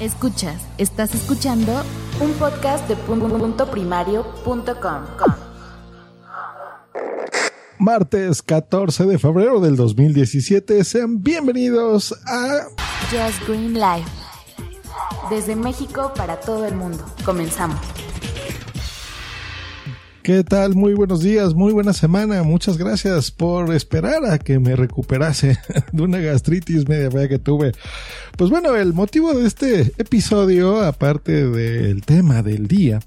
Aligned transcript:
Escuchas, 0.00 0.60
estás 0.76 1.14
escuchando 1.14 1.72
un 2.20 2.32
podcast 2.32 2.86
de 2.86 2.96
punto 2.96 3.70
primario.com. 3.70 5.04
Martes 7.78 8.42
14 8.42 9.06
de 9.06 9.18
febrero 9.18 9.58
del 9.58 9.76
2017. 9.76 10.84
Sean 10.84 11.22
bienvenidos 11.22 12.14
a 12.26 12.66
Just 13.10 13.48
Green 13.48 13.72
Life. 13.72 14.10
Desde 15.30 15.56
México 15.56 16.12
para 16.14 16.40
todo 16.40 16.66
el 16.66 16.74
mundo. 16.74 17.02
Comenzamos. 17.24 17.80
¿Qué 20.26 20.42
tal? 20.42 20.74
Muy 20.74 20.94
buenos 20.94 21.22
días, 21.22 21.54
muy 21.54 21.72
buena 21.72 21.92
semana. 21.92 22.42
Muchas 22.42 22.78
gracias 22.78 23.30
por 23.30 23.72
esperar 23.72 24.24
a 24.24 24.40
que 24.40 24.58
me 24.58 24.74
recuperase 24.74 25.56
de 25.92 26.02
una 26.02 26.18
gastritis 26.18 26.88
media 26.88 27.12
fea 27.12 27.28
que 27.28 27.38
tuve. 27.38 27.70
Pues 28.36 28.50
bueno, 28.50 28.74
el 28.74 28.92
motivo 28.92 29.34
de 29.34 29.46
este 29.46 29.92
episodio, 29.98 30.82
aparte 30.82 31.48
del 31.48 32.02
tema 32.02 32.42
del 32.42 32.66
día, 32.66 32.98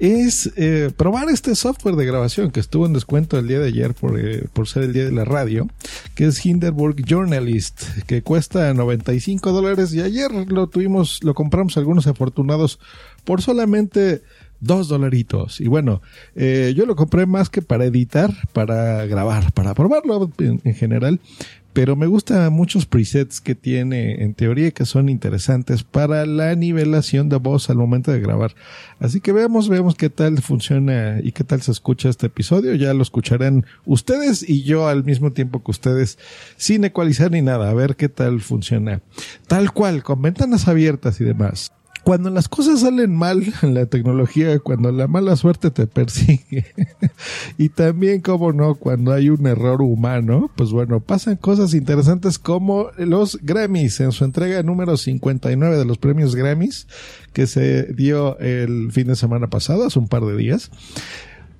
es 0.00 0.50
eh, 0.56 0.90
probar 0.96 1.30
este 1.30 1.54
software 1.54 1.94
de 1.94 2.04
grabación 2.04 2.50
que 2.50 2.58
estuvo 2.58 2.84
en 2.84 2.94
descuento 2.94 3.38
el 3.38 3.46
día 3.46 3.60
de 3.60 3.68
ayer 3.68 3.94
por, 3.94 4.18
eh, 4.18 4.48
por 4.52 4.66
ser 4.66 4.82
el 4.82 4.92
día 4.92 5.04
de 5.04 5.12
la 5.12 5.24
radio, 5.24 5.68
que 6.16 6.26
es 6.26 6.44
Hinderburg 6.44 6.96
Journalist, 6.96 7.82
que 8.08 8.22
cuesta 8.22 8.74
95 8.74 9.52
dólares 9.52 9.94
y 9.94 10.00
ayer 10.00 10.32
lo 10.32 10.66
tuvimos, 10.66 11.22
lo 11.22 11.32
compramos 11.32 11.76
algunos 11.76 12.08
afortunados 12.08 12.80
por 13.24 13.40
solamente 13.40 14.22
dos 14.60 14.88
dolaritos. 14.88 15.60
Y 15.60 15.68
bueno, 15.68 16.02
eh, 16.34 16.74
yo 16.76 16.86
lo 16.86 16.96
compré 16.96 17.26
más 17.26 17.50
que 17.50 17.62
para 17.62 17.84
editar, 17.84 18.32
para 18.52 19.06
grabar, 19.06 19.52
para 19.52 19.74
probarlo 19.74 20.30
en, 20.38 20.60
en 20.64 20.74
general. 20.74 21.20
Pero 21.76 21.94
me 21.94 22.06
gustan 22.06 22.50
muchos 22.54 22.86
presets 22.86 23.42
que 23.42 23.54
tiene 23.54 24.22
en 24.24 24.32
teoría 24.32 24.70
que 24.70 24.86
son 24.86 25.10
interesantes 25.10 25.82
para 25.82 26.24
la 26.24 26.54
nivelación 26.54 27.28
de 27.28 27.36
voz 27.36 27.68
al 27.68 27.76
momento 27.76 28.10
de 28.12 28.18
grabar. 28.18 28.54
Así 28.98 29.20
que 29.20 29.30
veamos, 29.30 29.68
veamos 29.68 29.94
qué 29.94 30.08
tal 30.08 30.40
funciona 30.40 31.20
y 31.22 31.32
qué 31.32 31.44
tal 31.44 31.60
se 31.60 31.72
escucha 31.72 32.08
este 32.08 32.28
episodio. 32.28 32.74
Ya 32.76 32.94
lo 32.94 33.02
escucharán 33.02 33.66
ustedes 33.84 34.42
y 34.48 34.62
yo 34.62 34.88
al 34.88 35.04
mismo 35.04 35.32
tiempo 35.32 35.62
que 35.62 35.70
ustedes 35.70 36.18
sin 36.56 36.82
ecualizar 36.82 37.30
ni 37.30 37.42
nada. 37.42 37.68
A 37.68 37.74
ver 37.74 37.96
qué 37.96 38.08
tal 38.08 38.40
funciona. 38.40 39.02
Tal 39.46 39.70
cual, 39.74 40.02
con 40.02 40.22
ventanas 40.22 40.68
abiertas 40.68 41.20
y 41.20 41.24
demás 41.24 41.75
cuando 42.06 42.30
las 42.30 42.48
cosas 42.48 42.82
salen 42.82 43.16
mal 43.16 43.42
en 43.62 43.74
la 43.74 43.86
tecnología, 43.86 44.60
cuando 44.60 44.92
la 44.92 45.08
mala 45.08 45.34
suerte 45.34 45.72
te 45.72 45.88
persigue, 45.88 46.64
y 47.58 47.68
también, 47.68 48.20
como 48.20 48.52
no, 48.52 48.76
cuando 48.76 49.12
hay 49.12 49.28
un 49.28 49.44
error 49.44 49.82
humano, 49.82 50.48
pues 50.54 50.70
bueno, 50.70 51.00
pasan 51.00 51.34
cosas 51.34 51.74
interesantes 51.74 52.38
como 52.38 52.90
los 52.96 53.40
Grammys. 53.42 53.98
En 53.98 54.12
su 54.12 54.24
entrega 54.24 54.62
número 54.62 54.96
59 54.96 55.76
de 55.76 55.84
los 55.84 55.98
premios 55.98 56.36
Grammys, 56.36 56.86
que 57.32 57.48
se 57.48 57.92
dio 57.92 58.38
el 58.38 58.92
fin 58.92 59.08
de 59.08 59.16
semana 59.16 59.48
pasado, 59.48 59.84
hace 59.84 59.98
un 59.98 60.06
par 60.06 60.22
de 60.22 60.36
días 60.36 60.70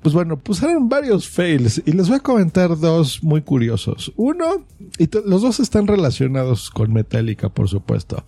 pues 0.02 0.14
bueno, 0.14 0.38
pusieron 0.38 0.88
varios 0.88 1.28
fails 1.28 1.82
y 1.84 1.92
les 1.92 2.08
voy 2.08 2.18
a 2.18 2.20
comentar 2.20 2.78
dos 2.78 3.22
muy 3.22 3.42
curiosos. 3.42 4.12
Uno, 4.16 4.64
y 4.98 5.08
los 5.26 5.42
dos 5.42 5.60
están 5.60 5.86
relacionados 5.86 6.70
con 6.70 6.92
Metallica, 6.92 7.48
por 7.48 7.68
supuesto. 7.68 8.24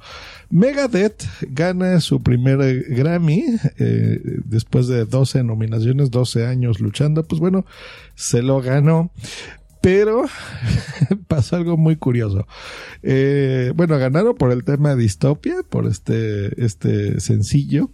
Megadeth 0.50 1.24
gana 1.42 2.00
su 2.00 2.22
primer 2.22 2.84
Grammy 2.88 3.44
eh, 3.78 4.20
después 4.44 4.88
de 4.88 5.04
12 5.04 5.44
nominaciones, 5.44 6.10
12 6.10 6.46
años 6.46 6.80
luchando. 6.80 7.22
Pues 7.22 7.40
bueno, 7.40 7.66
se 8.14 8.42
lo 8.42 8.60
ganó. 8.60 9.10
Pero 9.88 10.24
pasó 11.28 11.56
algo 11.56 11.78
muy 11.78 11.96
curioso. 11.96 12.46
Eh, 13.02 13.72
bueno, 13.74 13.96
ganaron 13.98 14.36
por 14.36 14.52
el 14.52 14.62
tema 14.62 14.94
distopia, 14.94 15.62
por 15.66 15.86
este, 15.86 16.62
este 16.62 17.20
sencillo. 17.20 17.90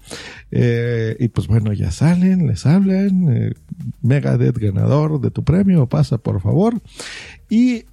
Eh, 0.50 1.14
y 1.20 1.28
pues 1.28 1.46
bueno, 1.46 1.72
ya 1.72 1.92
salen, 1.92 2.48
les 2.48 2.66
hablan. 2.66 3.28
Eh, 3.28 3.54
Megadeth 4.02 4.58
ganador 4.58 5.20
de 5.20 5.30
tu 5.30 5.44
premio, 5.44 5.86
pasa 5.86 6.18
por 6.18 6.40
favor. 6.40 6.80
Y 7.48 7.84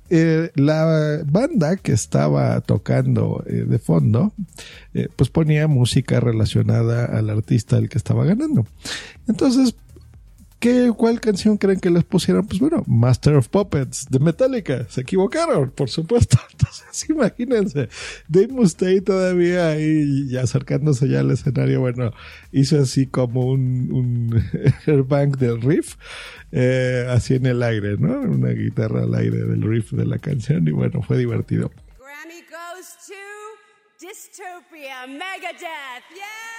la 0.55 1.21
banda 1.25 1.77
que 1.77 1.91
estaba 1.91 2.59
tocando 2.61 3.45
de 3.45 3.77
fondo, 3.77 4.33
pues 5.15 5.29
ponía 5.29 5.67
música 5.67 6.19
relacionada 6.19 7.05
al 7.05 7.29
artista 7.29 7.77
el 7.77 7.87
que 7.87 7.99
estaba 7.99 8.25
ganando. 8.25 8.65
Entonces, 9.27 9.75
¿Qué, 10.61 10.93
¿Cuál 10.95 11.19
canción 11.19 11.57
creen 11.57 11.79
que 11.79 11.89
les 11.89 12.03
pusieron? 12.03 12.45
Pues 12.45 12.59
bueno, 12.59 12.83
Master 12.85 13.33
of 13.33 13.47
Puppets 13.47 14.05
de 14.11 14.19
Metallica. 14.19 14.85
Se 14.89 15.01
equivocaron, 15.01 15.71
por 15.71 15.89
supuesto. 15.89 16.37
Entonces, 16.51 17.09
imagínense, 17.09 17.89
Dave 18.27 18.49
Mustaine 18.49 19.01
todavía 19.01 19.69
ahí, 19.69 20.29
ya 20.29 20.43
acercándose 20.43 21.09
ya 21.09 21.21
al 21.21 21.31
escenario, 21.31 21.79
bueno, 21.79 22.13
hizo 22.51 22.79
así 22.79 23.07
como 23.07 23.47
un, 23.47 23.91
un 23.91 24.43
airbang 24.85 25.35
del 25.35 25.59
riff, 25.61 25.95
eh, 26.51 27.07
así 27.09 27.33
en 27.33 27.47
el 27.47 27.63
aire, 27.63 27.97
¿no? 27.97 28.21
Una 28.21 28.49
guitarra 28.49 29.01
al 29.01 29.15
aire 29.15 29.37
del 29.37 29.63
riff 29.63 29.93
de 29.93 30.05
la 30.05 30.19
canción 30.19 30.67
y 30.67 30.71
bueno, 30.71 31.01
fue 31.01 31.17
divertido. 31.17 31.71
Grammy 31.97 32.41
goes 32.41 32.97
to 33.07 33.15
Dystopia 33.99 35.07
Megadeth. 35.07 36.05
Yeah! 36.13 36.50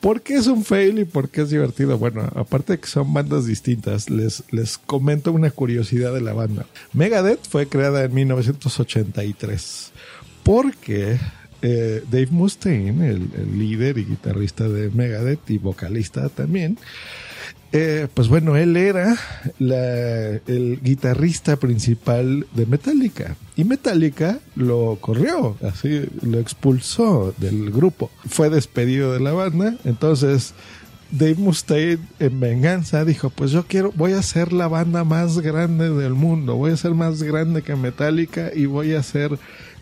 ¿Por 0.00 0.22
qué 0.22 0.34
es 0.34 0.46
un 0.46 0.64
fail 0.64 0.98
y 0.98 1.04
por 1.04 1.28
qué 1.28 1.42
es 1.42 1.50
divertido? 1.50 1.98
Bueno, 1.98 2.22
aparte 2.34 2.74
de 2.74 2.80
que 2.80 2.86
son 2.86 3.12
bandas 3.12 3.44
distintas, 3.44 4.08
les, 4.08 4.42
les 4.50 4.78
comento 4.78 5.30
una 5.30 5.50
curiosidad 5.50 6.14
de 6.14 6.22
la 6.22 6.32
banda. 6.32 6.64
Megadeth 6.94 7.46
fue 7.46 7.66
creada 7.66 8.04
en 8.04 8.14
1983 8.14 9.92
porque 10.42 11.18
eh, 11.62 12.02
Dave 12.10 12.28
Mustaine, 12.30 13.10
el, 13.10 13.30
el, 13.36 13.58
líder 13.58 13.98
y 13.98 14.06
guitarrista 14.06 14.68
de 14.68 14.88
Megadeth 14.90 15.50
y 15.50 15.58
vocalista 15.58 16.30
también, 16.30 16.78
eh, 17.72 18.08
pues 18.14 18.28
bueno, 18.28 18.56
él 18.56 18.76
era 18.76 19.16
el 19.60 20.80
guitarrista 20.82 21.56
principal 21.56 22.46
de 22.52 22.66
Metallica. 22.66 23.36
Y 23.54 23.64
Metallica 23.64 24.40
lo 24.56 24.98
corrió, 25.00 25.56
así 25.62 26.08
lo 26.22 26.40
expulsó 26.40 27.32
del 27.38 27.70
grupo. 27.70 28.10
Fue 28.26 28.50
despedido 28.50 29.12
de 29.12 29.20
la 29.20 29.32
banda. 29.32 29.76
Entonces, 29.84 30.52
Dave 31.12 31.36
Mustaine, 31.36 32.00
en 32.18 32.40
venganza, 32.40 33.04
dijo: 33.04 33.30
Pues 33.30 33.52
yo 33.52 33.64
quiero, 33.66 33.92
voy 33.94 34.14
a 34.14 34.22
ser 34.22 34.52
la 34.52 34.66
banda 34.66 35.04
más 35.04 35.38
grande 35.38 35.90
del 35.90 36.14
mundo. 36.14 36.56
Voy 36.56 36.72
a 36.72 36.76
ser 36.76 36.94
más 36.94 37.22
grande 37.22 37.62
que 37.62 37.76
Metallica 37.76 38.50
y 38.54 38.66
voy 38.66 38.94
a 38.94 39.02
ser 39.04 39.38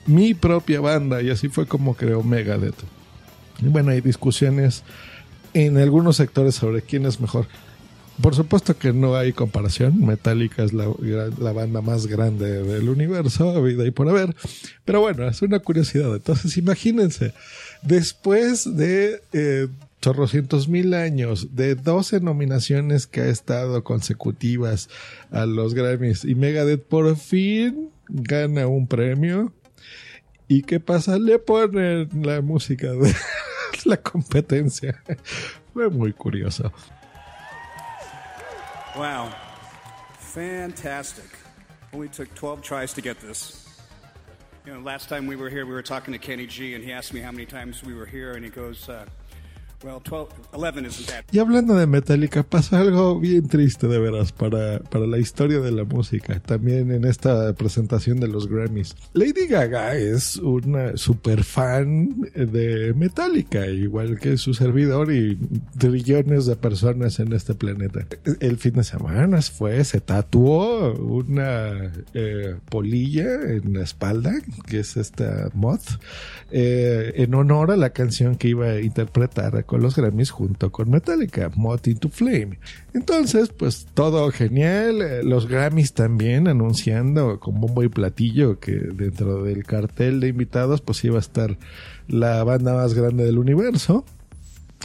mi 0.07 0.35
propia 0.35 0.81
banda. 0.81 1.23
Y 1.23 1.31
así 1.31 1.49
fue 1.49 1.67
como 1.67 1.95
creó 1.95 2.23
Megadeth. 2.23 2.77
Y 3.63 3.69
bueno, 3.69 3.93
hay 3.93 4.03
discusiones 4.03 4.85
en 5.55 5.79
algunos 5.79 6.17
sectores 6.17 6.55
sobre 6.55 6.83
quién 6.83 7.07
es 7.07 7.21
mejor. 7.21 7.47
Por 8.21 8.35
supuesto 8.35 8.77
que 8.77 8.93
no 8.93 9.15
hay 9.15 9.33
comparación. 9.33 10.05
Metallica 10.05 10.65
es 10.65 10.73
la, 10.73 10.89
banda 11.53 11.81
más 11.81 12.09
grande 12.09 12.65
del 12.65 12.89
universo, 12.89 13.63
vida 13.63 13.87
y 13.87 13.93
por 13.93 14.09
haber. 14.09 14.35
Pero 14.85 15.01
bueno, 15.01 15.29
es 15.29 15.41
una 15.43 15.61
curiosidad. 15.61 16.15
Entonces, 16.15 16.57
imagínense, 16.57 17.33
después 17.83 18.77
de 18.77 19.23
eh, 19.33 19.69
chorrocientos 20.01 20.69
mil 20.69 20.95
años, 20.95 21.55
de 21.55 21.77
12 21.77 22.21
nominaciones 22.21 23.07
que 23.07 23.21
ha 23.21 23.29
estado 23.29 23.85
consecutivas 23.85 24.89
a 25.31 25.47
los 25.47 25.75
Grammys, 25.75 26.25
y 26.25 26.35
Megadeth 26.35 26.83
por 26.83 27.17
fin 27.17 27.91
gana 28.09 28.67
un 28.67 28.89
premio. 28.89 29.53
¿Y 30.49 30.63
qué 30.63 30.81
pasa? 30.81 31.19
Le 31.19 31.39
ponen 31.39 32.09
la 32.23 32.41
música 32.41 32.91
de 32.93 33.15
la 33.89 33.97
competencia. 33.97 35.01
Fue 35.73 35.89
muy 35.91 36.13
curioso. 36.13 36.73
Wow. 38.97 39.33
Fantastic. 40.19 41.31
Only 41.93 42.09
took 42.09 42.33
12 42.35 42.63
tries 42.63 42.93
to 42.95 43.01
get 43.01 43.19
this. 43.21 43.67
You 44.67 44.75
know, 44.75 44.81
last 44.81 45.09
time 45.09 45.27
we 45.27 45.37
were 45.37 45.49
here, 45.49 45.65
we 45.65 45.73
were 45.73 45.83
talking 45.83 46.13
to 46.13 46.19
Kenny 46.19 46.47
G, 46.47 46.75
and 46.75 46.85
he 46.85 46.93
asked 46.93 47.15
me 47.15 47.21
how 47.21 47.33
many 47.33 47.47
times 47.47 47.83
we 47.83 47.95
were 47.95 48.05
here, 48.05 48.33
and 48.33 48.45
he 48.45 48.51
goes, 48.51 48.89
uh, 48.89 49.07
Y 51.31 51.39
hablando 51.39 51.75
de 51.75 51.87
Metallica, 51.87 52.43
pasa 52.43 52.81
algo 52.81 53.21
bien 53.21 53.47
triste 53.47 53.87
de 53.87 53.99
veras 53.99 54.33
para, 54.33 54.81
para 54.81 55.07
la 55.07 55.19
historia 55.19 55.61
de 55.61 55.71
la 55.71 55.85
música, 55.85 56.41
también 56.41 56.91
en 56.91 57.05
esta 57.05 57.53
presentación 57.53 58.19
de 58.19 58.29
los 58.29 58.49
Grammys. 58.49 58.97
Lady 59.13 59.47
Gaga 59.47 59.95
es 59.95 60.37
una 60.37 60.97
super 60.97 61.45
fan 61.45 62.29
de 62.35 62.93
Metallica, 62.95 63.67
igual 63.67 64.19
que 64.19 64.37
su 64.37 64.53
servidor 64.53 65.13
y 65.13 65.37
trillones 65.79 66.47
de 66.47 66.57
personas 66.57 67.21
en 67.21 67.33
este 67.33 67.55
planeta. 67.55 68.07
El 68.41 68.57
fin 68.57 68.75
de 68.75 68.85
semana 68.85 69.41
fue, 69.43 69.85
se 69.85 70.01
tatuó 70.01 70.93
una 70.95 71.93
eh, 72.15 72.57
polilla 72.69 73.43
en 73.49 73.75
la 73.75 73.85
espalda, 73.85 74.33
que 74.67 74.81
es 74.81 74.97
esta 74.97 75.51
moth, 75.55 76.01
eh, 76.51 77.13
en 77.17 77.35
honor 77.35 77.71
a 77.71 77.77
la 77.77 77.91
canción 77.91 78.37
que 78.37 78.49
iba 78.49 78.67
a 78.67 78.81
interpretar 78.81 79.57
con 79.69 79.83
los 79.83 79.95
Grammys 79.95 80.31
junto 80.31 80.73
con 80.73 80.89
Metallica, 80.89 81.51
Moth 81.55 81.89
into 81.89 82.09
Flame. 82.09 82.59
Entonces, 82.95 83.51
pues 83.51 83.87
todo 83.93 84.31
genial. 84.33 85.03
eh, 85.03 85.23
Los 85.23 85.47
Grammys 85.47 85.93
también 85.93 86.49
anunciando 86.49 87.39
con 87.39 87.61
bombo 87.61 87.83
y 87.83 87.89
platillo 87.91 88.59
que 88.61 88.73
dentro 88.73 89.45
del 89.45 89.65
cartel 89.65 90.21
de 90.21 90.29
invitados 90.29 90.81
pues 90.81 91.05
iba 91.05 91.17
a 91.17 91.21
estar 91.21 91.59
la 92.09 92.43
banda 92.45 92.73
más 92.75 92.95
grande 92.95 93.25
del 93.27 93.37
universo. 93.37 94.07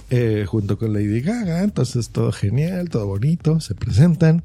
eh, 0.10 0.46
junto 0.48 0.78
con 0.78 0.92
Lady 0.92 1.22
Gaga, 1.22 1.64
entonces 1.64 2.10
todo 2.10 2.32
genial, 2.34 2.90
todo 2.90 3.08
bonito, 3.08 3.60
se 3.62 3.76
presentan. 3.76 4.44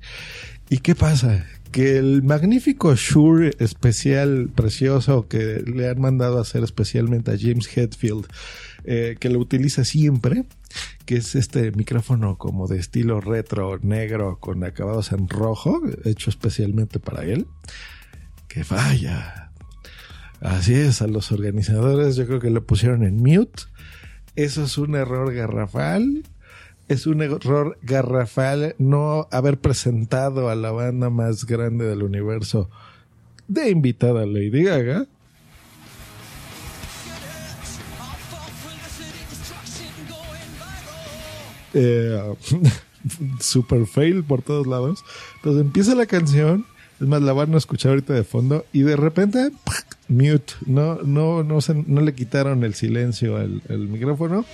¿Y 0.71 0.79
qué 0.79 0.95
pasa? 0.95 1.47
Que 1.73 1.99
el 1.99 2.23
magnífico 2.23 2.95
Shure 2.95 3.55
especial 3.59 4.51
precioso 4.55 5.29
que 5.29 5.63
le 5.67 5.89
han 5.89 6.01
mandado 6.01 6.39
a 6.39 6.43
hacer 6.43 6.65
especialmente 6.65 7.31
a 7.31 7.37
James 7.39 7.69
Hetfield, 7.77 8.27
eh, 8.85 9.17
que 9.21 9.29
lo 9.29 9.39
utiliza 9.39 9.85
siempre, 9.85 10.45
que 11.05 11.17
es 11.17 11.35
este 11.35 11.71
micrófono 11.73 12.39
como 12.39 12.69
de 12.69 12.79
estilo 12.79 13.21
retro 13.21 13.79
negro 13.83 14.39
con 14.41 14.65
acabados 14.65 15.13
en 15.13 15.29
rojo, 15.29 15.81
hecho 16.05 16.31
especialmente 16.31 16.99
para 16.99 17.25
él, 17.25 17.47
que 18.49 18.65
vaya. 18.65 19.51
Así 20.41 20.75
es, 20.75 21.03
a 21.03 21.07
los 21.07 21.33
organizadores 21.33 22.17
yo 22.17 22.27
creo 22.27 22.41
que 22.41 22.51
lo 22.51 22.65
pusieron 22.65 23.03
en 23.03 23.17
mute. 23.17 23.65
Eso 24.37 24.65
es 24.65 24.79
un 24.79 24.95
error 24.95 25.35
garrafal. 25.35 26.23
Es 26.89 27.07
un 27.07 27.21
error 27.23 27.79
garrafal 27.83 28.75
no 28.79 29.29
haber 29.31 29.59
presentado 29.59 30.49
a 30.49 30.55
la 30.55 30.71
banda 30.71 31.11
más 31.11 31.45
grande 31.45 31.85
del 31.85 32.03
universo 32.03 32.71
de 33.47 33.71
invitada 33.71 34.25
Lady 34.27 34.63
Gaga. 34.65 35.07
Eh, 41.75 42.35
super 43.41 43.87
fail 43.87 44.25
por 44.25 44.43
todos 44.43 44.67
lados. 44.67 45.05
Entonces 45.37 45.63
empieza 45.63 45.95
la 45.95 46.07
canción, 46.07 46.65
es 47.01 47.07
más, 47.07 47.23
la 47.23 47.33
van 47.33 47.55
a 47.55 47.59
escuchar 47.59 47.91
ahorita 47.91 48.15
de 48.15 48.25
fondo 48.25 48.65
y 48.73 48.81
de 48.83 48.97
repente 48.97 49.51
mute, 50.09 50.55
no, 50.67 50.97
no, 51.03 51.45
no, 51.45 51.61
se- 51.61 51.85
no 51.87 52.01
le 52.01 52.15
quitaron 52.15 52.65
el 52.65 52.75
silencio 52.75 53.37
al, 53.37 53.63
al 53.69 53.79
micrófono. 53.89 54.45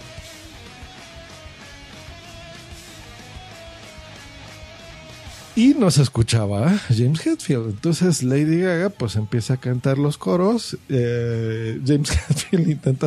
Y 5.57 5.75
no 5.75 5.91
se 5.93 6.03
escuchaba 6.03 6.77
James 6.89 7.25
Hetfield. 7.25 7.71
Entonces 7.71 8.25
Lady 8.25 8.61
Gaga 8.61 8.91
pues 8.91 9.15
empieza 9.15 9.55
a 9.55 9.57
cantar 9.59 9.99
los 9.99 10.19
coros. 10.19 10.77
Eh, 10.89 11.81
James 11.87 12.11
Hetfield 12.29 12.71
intenta 12.71 13.07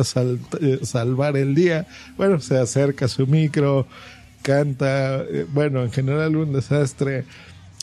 eh, 0.60 0.80
salvar 0.82 1.36
el 1.36 1.54
día. 1.54 1.86
Bueno, 2.16 2.40
se 2.40 2.56
acerca 2.56 3.04
a 3.04 3.08
su 3.08 3.26
micro, 3.26 3.86
canta. 4.40 5.22
eh, 5.22 5.46
bueno, 5.52 5.82
en 5.82 5.92
general 5.92 6.36
un 6.36 6.54
desastre. 6.54 7.24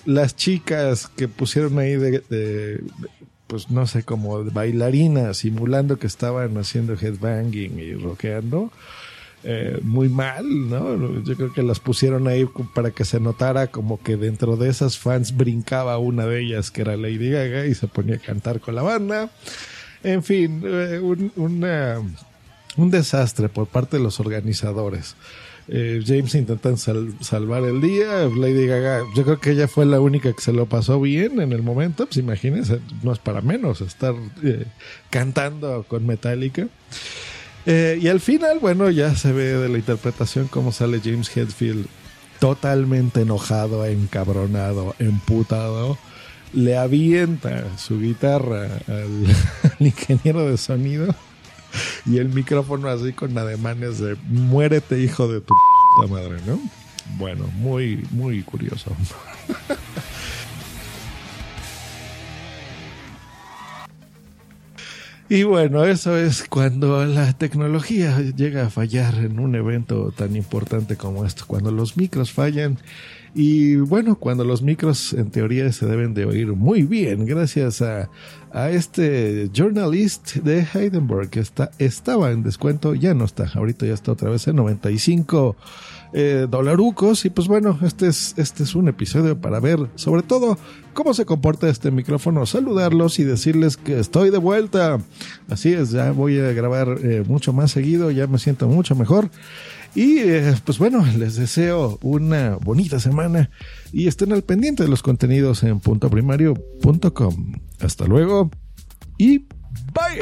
Las 0.05 0.35
chicas 0.35 1.07
que 1.15 1.27
pusieron 1.27 1.77
ahí 1.77 1.95
de, 1.95 2.83
pues 3.47 3.69
no 3.69 3.85
sé, 3.85 4.03
como 4.03 4.43
bailarinas, 4.45 5.37
simulando 5.37 5.97
que 5.97 6.07
estaban 6.07 6.57
haciendo 6.57 6.93
headbanging 6.93 7.79
y 7.79 7.93
rockeando 7.93 8.71
eh, 9.47 9.79
muy 9.83 10.09
mal, 10.09 10.69
¿no? 10.69 11.21
Yo 11.23 11.35
creo 11.35 11.53
que 11.53 11.61
las 11.63 11.79
pusieron 11.79 12.27
ahí 12.27 12.47
para 12.73 12.89
que 12.91 13.05
se 13.05 13.19
notara 13.19 13.67
como 13.67 14.01
que 14.01 14.17
dentro 14.17 14.57
de 14.57 14.69
esas 14.69 14.97
fans 14.97 15.37
brincaba 15.37 15.97
una 15.99 16.25
de 16.25 16.41
ellas 16.41 16.71
que 16.71 16.81
era 16.81 16.97
Lady 16.97 17.29
Gaga 17.29 17.65
y 17.67 17.75
se 17.75 17.87
ponía 17.87 18.15
a 18.15 18.19
cantar 18.19 18.59
con 18.59 18.73
la 18.75 18.81
banda. 18.81 19.29
En 20.03 20.23
fin, 20.23 20.61
eh, 20.65 20.99
un, 20.99 21.31
una- 21.35 22.01
un 22.77 22.91
desastre 22.91 23.47
por 23.47 23.67
parte 23.67 23.97
de 23.97 24.03
los 24.03 24.19
organizadores. 24.19 25.15
Eh, 25.67 26.03
James 26.05 26.35
intentan 26.35 26.77
sal- 26.77 27.13
salvar 27.21 27.63
el 27.63 27.81
día. 27.81 28.27
Lady 28.37 28.67
Gaga, 28.67 29.01
yo 29.15 29.23
creo 29.23 29.39
que 29.39 29.51
ella 29.51 29.67
fue 29.67 29.85
la 29.85 29.99
única 29.99 30.31
que 30.33 30.41
se 30.41 30.53
lo 30.53 30.67
pasó 30.67 30.99
bien 31.01 31.39
en 31.41 31.53
el 31.53 31.63
momento. 31.63 32.05
Pues 32.05 32.17
imagínense, 32.17 32.79
no 33.01 33.11
es 33.13 33.19
para 33.19 33.41
menos 33.41 33.81
estar 33.81 34.13
eh, 34.43 34.65
cantando 35.09 35.83
con 35.87 36.05
Metallica. 36.05 36.67
Eh, 37.65 37.99
y 38.01 38.07
al 38.07 38.19
final, 38.19 38.59
bueno, 38.59 38.89
ya 38.89 39.15
se 39.15 39.31
ve 39.31 39.57
de 39.57 39.69
la 39.69 39.77
interpretación 39.77 40.47
cómo 40.47 40.71
sale 40.71 41.01
James 41.03 41.35
Hetfield 41.35 41.87
totalmente 42.39 43.21
enojado, 43.21 43.85
encabronado, 43.85 44.95
emputado. 44.99 45.97
Le 46.53 46.77
avienta 46.77 47.77
su 47.77 47.99
guitarra 47.99 48.69
al, 48.87 49.25
ingeniero 49.79 50.47
de 50.47 50.57
sonido 50.57 51.13
y 52.05 52.19
el 52.19 52.29
micrófono 52.29 52.87
así 52.87 53.13
con 53.13 53.37
ademanes 53.37 53.99
de 53.99 54.15
muérete, 54.27 54.99
hijo 54.99 55.27
de 55.27 55.41
tu 55.41 55.53
madre, 56.07 56.37
¿no? 56.45 56.59
Bueno, 57.17 57.47
muy, 57.55 58.05
muy 58.11 58.43
curioso. 58.43 58.95
Y 65.27 65.41
bueno, 65.41 65.83
eso 65.85 66.15
es 66.15 66.47
cuando 66.47 67.03
la 67.03 67.33
tecnología 67.33 68.21
llega 68.21 68.67
a 68.67 68.69
fallar 68.69 69.15
en 69.15 69.39
un 69.39 69.55
evento 69.55 70.13
tan 70.15 70.35
importante 70.35 70.97
como 70.97 71.25
esto, 71.25 71.45
cuando 71.47 71.71
los 71.71 71.97
micros 71.97 72.31
fallan. 72.31 72.77
Y 73.33 73.77
bueno, 73.77 74.17
cuando 74.17 74.43
los 74.43 74.61
micros 74.61 75.13
en 75.13 75.31
teoría 75.31 75.71
se 75.71 75.87
deben 75.87 76.13
de 76.13 76.25
oír 76.25 76.53
muy 76.53 76.83
bien, 76.83 77.25
gracias 77.25 77.81
a, 77.81 78.09
a 78.53 78.69
este 78.69 79.49
journalist 79.51 80.35
de 80.35 80.65
Heidelberg 80.71 81.31
que 81.31 81.39
está, 81.39 81.71
estaba 81.79 82.31
en 82.31 82.43
descuento, 82.43 82.93
ya 82.93 83.15
no 83.15 83.25
está, 83.25 83.49
ahorita 83.51 83.87
ya 83.87 83.95
está 83.95 84.11
otra 84.11 84.29
vez 84.29 84.47
en 84.47 84.57
95 84.57 85.55
eh, 86.17 86.47
dolarucos. 86.49 87.25
Y 87.25 87.29
pues 87.29 87.49
bueno, 87.49 87.77
este 87.83 88.07
es, 88.07 88.35
este 88.37 88.63
es 88.63 88.73
un 88.73 88.87
episodio 88.87 89.37
para 89.37 89.59
ver 89.59 89.89
sobre 89.95 90.23
todo 90.23 90.57
cómo 90.93 91.13
se 91.13 91.25
comporta 91.25 91.67
este 91.67 91.91
micrófono, 91.91 92.45
saludarlos 92.45 93.19
y 93.19 93.25
decirles 93.25 93.75
que 93.75 93.99
estoy 93.99 94.29
de 94.29 94.37
vuelta. 94.37 94.99
Así 95.49 95.73
es, 95.73 95.91
ya 95.91 96.11
voy 96.11 96.39
a 96.39 96.53
grabar 96.53 96.99
eh, 97.03 97.25
mucho 97.27 97.51
más 97.51 97.71
seguido, 97.71 98.11
ya 98.11 98.27
me 98.27 98.39
siento 98.39 98.69
mucho 98.69 98.95
mejor. 98.95 99.29
Y 99.93 100.19
eh, 100.19 100.55
pues 100.63 100.77
bueno, 100.77 101.05
les 101.17 101.35
deseo 101.35 101.99
una 102.01 102.55
bonita 102.61 103.01
semana 103.01 103.49
y 103.91 104.07
estén 104.07 104.31
al 104.31 104.43
pendiente 104.43 104.83
de 104.83 104.89
los 104.89 105.03
contenidos 105.03 105.63
en 105.63 105.81
puntoprimario.com. 105.81 107.55
Hasta 107.81 108.05
luego 108.05 108.49
y 109.17 109.39
bye. 109.93 110.21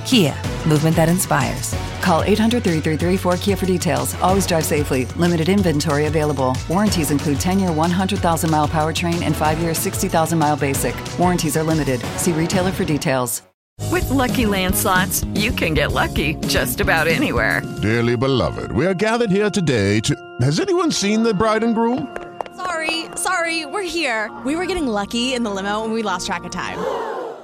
Kia, 0.00 0.34
movement 0.66 0.96
that 0.96 1.08
inspires. 1.08 1.74
Call 2.00 2.22
800 2.22 2.62
333 2.62 3.16
4KIA 3.16 3.58
for 3.58 3.66
details. 3.66 4.14
Always 4.20 4.46
drive 4.46 4.64
safely. 4.64 5.04
Limited 5.16 5.48
inventory 5.48 6.06
available. 6.06 6.56
Warranties 6.68 7.10
include 7.10 7.40
10 7.40 7.58
year 7.58 7.72
100,000 7.72 8.50
mile 8.50 8.68
powertrain 8.68 9.22
and 9.22 9.34
5 9.36 9.60
year 9.60 9.74
60,000 9.74 10.38
mile 10.38 10.56
basic. 10.56 10.94
Warranties 11.18 11.56
are 11.56 11.62
limited. 11.62 12.00
See 12.16 12.32
retailer 12.32 12.72
for 12.72 12.84
details. 12.84 13.42
With 13.90 14.08
Lucky 14.10 14.46
Land 14.46 14.76
slots, 14.76 15.24
you 15.34 15.50
can 15.50 15.74
get 15.74 15.90
lucky 15.90 16.34
just 16.46 16.80
about 16.80 17.08
anywhere. 17.08 17.62
Dearly 17.82 18.16
beloved, 18.16 18.70
we 18.70 18.86
are 18.86 18.94
gathered 18.94 19.30
here 19.30 19.50
today 19.50 20.00
to. 20.00 20.14
Has 20.42 20.60
anyone 20.60 20.92
seen 20.92 21.22
the 21.22 21.34
bride 21.34 21.64
and 21.64 21.74
groom? 21.74 22.16
Sorry, 22.56 23.06
sorry, 23.16 23.66
we're 23.66 23.82
here. 23.82 24.30
We 24.44 24.54
were 24.54 24.66
getting 24.66 24.86
lucky 24.86 25.34
in 25.34 25.42
the 25.42 25.50
limo 25.50 25.82
and 25.82 25.92
we 25.92 26.02
lost 26.02 26.26
track 26.26 26.44
of 26.44 26.50
time. 26.50 26.78